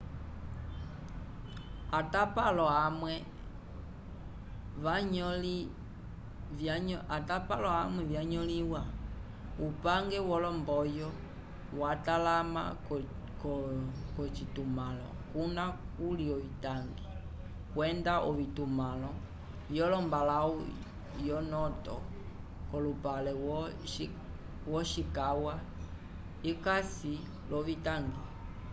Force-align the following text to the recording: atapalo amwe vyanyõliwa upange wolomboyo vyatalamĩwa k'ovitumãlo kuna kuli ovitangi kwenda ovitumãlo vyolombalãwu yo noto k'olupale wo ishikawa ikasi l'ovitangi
atapalo 1.99 2.65
amwe 2.85 3.13
vyanyõliwa 8.11 8.81
upange 9.67 10.17
wolomboyo 10.29 11.07
vyatalamĩwa 11.77 12.95
k'ovitumãlo 14.15 15.07
kuna 15.31 15.63
kuli 15.95 16.25
ovitangi 16.35 17.03
kwenda 17.71 18.13
ovitumãlo 18.29 19.09
vyolombalãwu 19.71 20.55
yo 21.27 21.37
noto 21.51 21.95
k'olupale 22.67 23.31
wo 24.71 24.77
ishikawa 24.81 25.53
ikasi 26.51 27.13
l'ovitangi 27.49 28.21